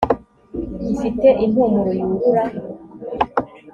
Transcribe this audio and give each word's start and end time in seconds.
gifite 0.85 1.27
impumuro 1.45 1.91
yurura 1.99 2.43